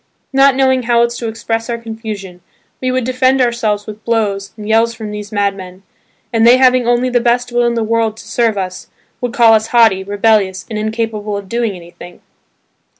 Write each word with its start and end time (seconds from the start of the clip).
Not 0.33 0.55
knowing 0.55 0.81
how 0.81 1.01
else 1.03 1.15
to 1.19 1.27
express 1.27 1.69
our 1.69 1.77
confusion 1.77 2.41
we 2.81 2.89
would 2.89 3.03
defend 3.03 3.39
ourselves 3.39 3.85
with 3.85 4.03
blows 4.03 4.51
and 4.57 4.67
yells 4.67 4.95
from 4.95 5.11
these 5.11 5.31
madmen, 5.31 5.83
and 6.33 6.41
they 6.43 6.57
having 6.57 6.87
only 6.87 7.09
the 7.11 7.19
best 7.19 7.51
will 7.51 7.67
in 7.67 7.75
the 7.75 7.83
world 7.83 8.17
to 8.17 8.27
serve 8.27 8.57
us, 8.57 8.87
would 9.21 9.31
call 9.31 9.53
us 9.53 9.67
haughty, 9.67 10.03
rebellious, 10.03 10.65
and 10.71 10.79
incapable 10.79 11.37
of 11.37 11.47
doing 11.47 11.73
anything. 11.75 12.21